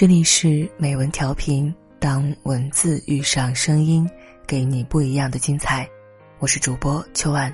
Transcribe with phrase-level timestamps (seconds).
[0.00, 4.08] 这里是美文调频，当文字遇上声音，
[4.46, 5.88] 给你不一样的精彩。
[6.38, 7.52] 我是主播秋晚，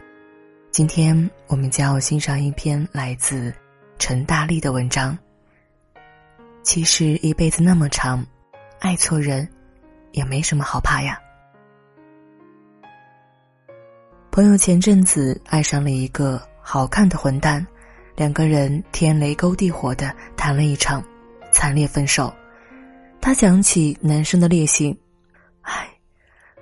[0.71, 3.51] 今天我们将要欣赏一篇来自
[3.99, 5.17] 陈大力的文章。
[6.63, 8.23] 其实一辈子那么长，
[8.79, 9.49] 爱错人
[10.13, 11.19] 也没什么好怕呀。
[14.31, 17.67] 朋友前阵子爱上了一个好看的混蛋，
[18.15, 21.03] 两个人天雷勾地火的谈了一场。
[21.55, 22.35] 惨烈分手，
[23.21, 24.95] 他想起男生的劣性，
[25.61, 25.89] 唉，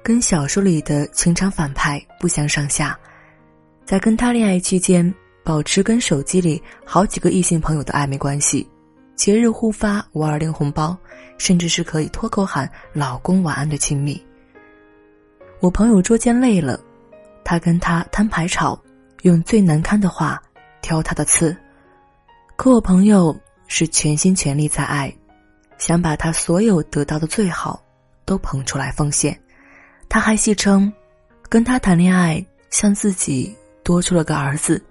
[0.02, 2.96] 跟小说里的情场反派不相上下。
[3.86, 8.68] 在跟他恋爱期间，保持跟手机里好几个异性朋友的暧昧关系，
[9.16, 10.94] 节日互发五二零红包，
[11.38, 14.22] 甚至是可以脱口喊“老公晚安”的亲密。
[15.60, 16.78] 我朋友捉奸累了，
[17.42, 18.78] 他跟他摊牌吵，
[19.22, 20.40] 用最难堪的话
[20.82, 21.56] 挑他的刺，
[22.56, 23.34] 可我朋友。
[23.74, 25.10] 是全心全力在爱，
[25.78, 27.82] 想把他所有得到的最好
[28.26, 29.34] 都捧出来奉献。
[30.10, 30.92] 他还戏称，
[31.48, 34.84] 跟他谈恋爱像自己多出了个儿子，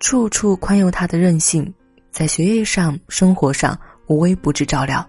[0.00, 1.72] 处处宽宥他的任性，
[2.10, 5.08] 在学业上、生活上无微不至照料。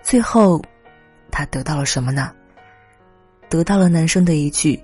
[0.00, 0.62] 最后，
[1.32, 2.30] 他得到了什么呢？
[3.48, 4.80] 得到了男生的一句：“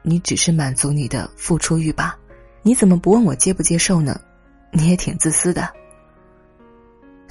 [0.00, 2.16] 你只是满足你的付出欲吧？
[2.62, 4.18] 你怎么不问我接不接受呢？
[4.70, 5.70] 你也挺自私的。”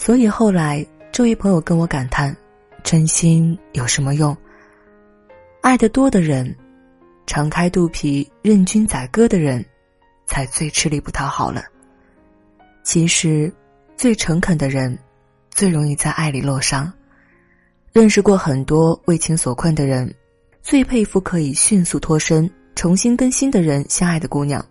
[0.03, 2.35] 所以后来，这位朋友跟我感叹
[2.81, 4.35] ：“真心有什么用？
[5.61, 6.55] 爱得多的人，
[7.27, 9.63] 敞开肚皮任君宰割的人，
[10.25, 11.61] 才最吃力不讨好了。
[12.83, 13.53] 其实，
[13.95, 14.97] 最诚恳的人，
[15.51, 16.91] 最容易在爱里落伤。
[17.93, 20.11] 认识过很多为情所困的人，
[20.63, 24.65] 最佩服可以迅速脱身、重新跟新的人相爱的姑娘，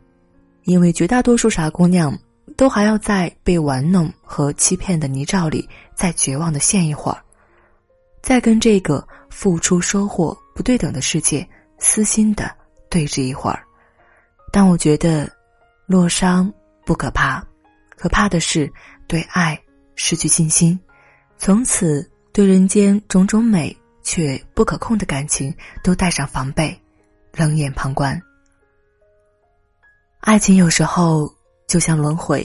[0.65, 2.19] 因为绝大多数傻姑娘。”
[2.57, 7.19] 都还要在被玩弄和欺骗的泥沼里再绝望的陷一会儿，
[8.23, 11.49] 再跟这个付出收获不对等的世界
[11.79, 12.51] 私心的
[12.91, 13.63] 对峙一会儿。
[14.53, 15.31] 但我觉得，
[15.87, 16.53] 落伤
[16.85, 17.43] 不可怕，
[17.97, 18.71] 可怕的是
[19.07, 19.59] 对爱
[19.95, 20.79] 失去信心，
[21.39, 26.79] 从此对人间种种美却不可控的感情都带上防备，
[27.33, 28.21] 冷眼旁观。
[30.21, 31.33] 爱情有时候。
[31.71, 32.45] 就像轮回，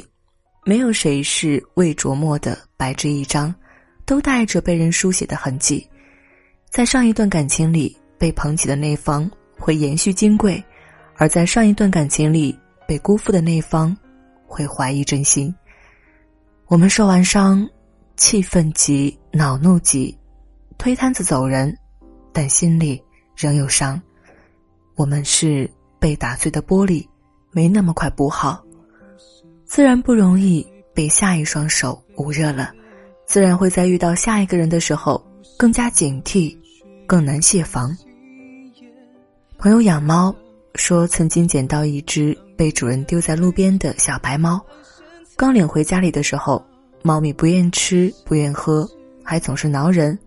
[0.65, 3.51] 没有谁是未琢磨的白纸一张，
[4.05, 5.89] 都带着被人书写的痕迹。
[6.69, 9.27] 在上一段感情里被捧起的那方
[9.57, 10.63] 会延续金贵，
[11.15, 12.55] 而在上一段感情里
[12.87, 13.97] 被辜负的那方
[14.45, 15.51] 会怀疑真心。
[16.67, 17.67] 我们受完伤，
[18.17, 20.15] 气愤极，恼怒极，
[20.77, 21.75] 推摊子走人，
[22.31, 23.01] 但心里
[23.35, 23.99] 仍有伤。
[24.95, 25.67] 我们是
[25.99, 27.03] 被打碎的玻璃，
[27.49, 28.63] 没那么快补好。
[29.75, 32.71] 自然不容易被下一双手捂热了，
[33.25, 35.21] 自然会在遇到下一个人的时候
[35.57, 36.55] 更加警惕，
[37.05, 37.93] 更难卸防。
[39.57, 40.33] 朋友养猫，
[40.75, 44.65] 说曾经捡到一只被主人丢在路边的小白猫，
[45.35, 46.65] 刚领回家里的时候，
[47.03, 48.89] 猫咪不愿吃不愿喝，
[49.25, 50.17] 还总是挠人，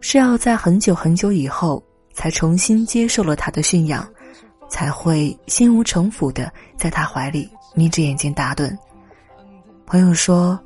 [0.00, 1.82] 是要在很久很久以后
[2.12, 4.08] 才重新接受了它的驯养，
[4.70, 7.50] 才会心无城府的在它怀里。
[7.76, 8.76] 眯着眼睛打盹。
[9.84, 10.58] 朋友说，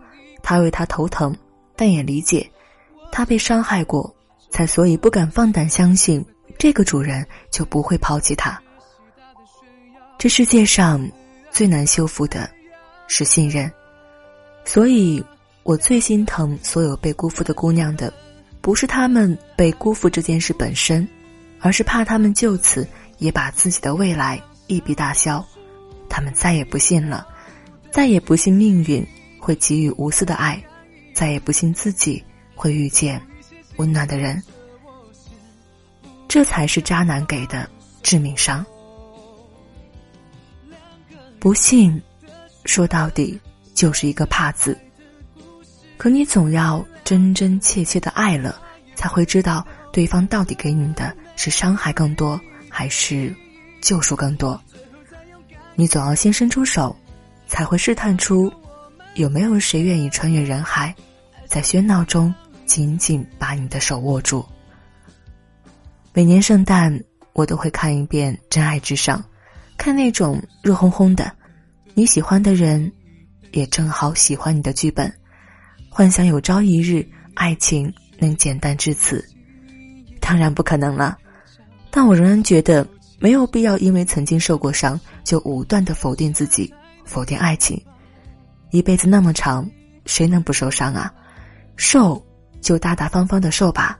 [0.42, 1.36] 他为他头疼，
[1.74, 2.48] 但也理解，
[3.10, 4.14] 他被伤害过，
[4.50, 6.24] 才所以不敢放胆相信
[6.56, 8.58] 这个主人就不会抛弃他。
[10.16, 11.06] 这世界上
[11.50, 12.48] 最难修复的，
[13.08, 13.70] 是信任。
[14.64, 15.22] 所以，
[15.64, 18.12] 我最心疼所有被辜负的姑娘的，
[18.60, 21.06] 不是他们被辜负这件事本身，
[21.58, 22.86] 而是怕他们就此
[23.18, 25.44] 也把自己的未来一笔打消。
[26.10, 27.26] 他们再也不信了，
[27.90, 29.06] 再也不信命运
[29.38, 30.62] 会给予无私的爱，
[31.14, 32.22] 再也不信自己
[32.54, 33.22] 会遇见
[33.76, 34.42] 温暖的人。
[36.28, 37.68] 这才是渣男给的
[38.02, 38.66] 致命伤。
[41.38, 42.00] 不信，
[42.66, 43.40] 说到底
[43.72, 44.76] 就是一个怕字。
[45.96, 48.60] 可你总要真真切切的爱了，
[48.94, 53.34] 才会知道对方到底给你的是伤害更多，还是
[53.80, 54.62] 救赎更多。
[55.76, 56.94] 你总要先伸出手，
[57.46, 58.52] 才会试探出
[59.14, 60.94] 有没有谁愿意穿越人海，
[61.46, 62.34] 在喧闹中
[62.66, 64.44] 紧紧把你的手握住。
[66.12, 67.00] 每年圣诞，
[67.32, 69.18] 我都会看一遍《真爱至上》，
[69.78, 71.32] 看那种热烘烘的，
[71.94, 72.92] 你喜欢的人
[73.52, 75.10] 也正好喜欢你的剧本，
[75.88, 79.24] 幻想有朝一日爱情能简单至此。
[80.20, 81.16] 当然不可能了，
[81.90, 82.86] 但我仍然觉得。
[83.20, 86.72] 没有必要因为曾经受过伤就武断的否定自己，
[87.04, 87.80] 否定爱情。
[88.70, 89.68] 一辈子那么长，
[90.06, 91.12] 谁能不受伤啊？
[91.76, 92.24] 受，
[92.62, 93.98] 就大大方方的受吧，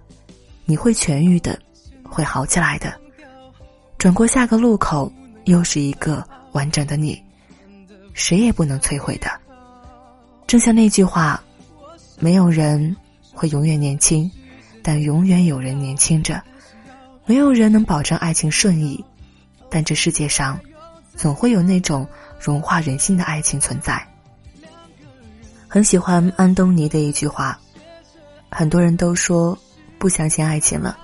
[0.65, 1.59] 你会痊愈的，
[2.03, 2.99] 会好起来的。
[3.99, 5.13] 转过下个路口，
[5.45, 7.23] 又是一个完整的你，
[8.15, 9.31] 谁也不能摧毁的。
[10.47, 11.43] 正像那句话，
[12.19, 12.97] 没有人
[13.35, 14.31] 会永远年轻，
[14.83, 16.43] 但永远有人年轻着。
[17.27, 19.05] 没有人能保证爱情顺意，
[19.71, 20.59] 但这世界上，
[21.17, 22.07] 总会有那种
[22.39, 24.07] 融化人心的爱情存在。
[25.69, 27.59] 很喜欢安东尼的一句话。
[28.51, 29.57] 很多人都说
[29.97, 30.99] 不相信爱情了，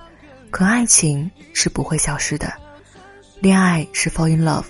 [0.51, 2.51] 可爱情是不会消失的。
[3.39, 4.65] 恋爱是 fall in love，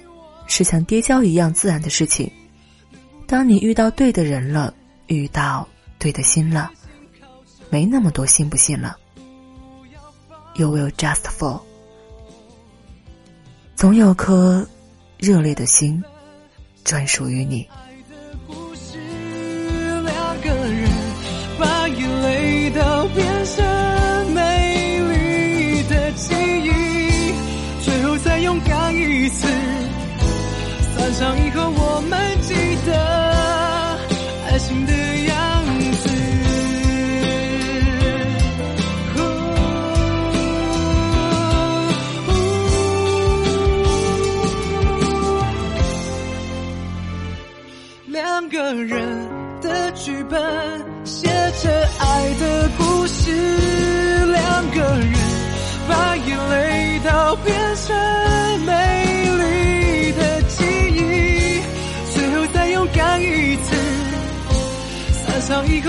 [0.45, 2.31] 是像跌跤一样自然的事情。
[3.25, 4.71] 当你遇到对的人了，
[5.07, 5.67] 遇到
[5.97, 6.69] 对的心了，
[7.71, 8.95] 没那么多信不信了。
[10.53, 11.66] You will just fall。
[13.77, 14.67] 总有颗
[15.19, 16.03] 热烈的心，
[16.83, 17.63] 专属于你。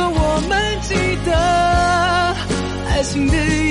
[0.00, 1.34] 我们记得
[2.90, 3.67] 爱情的。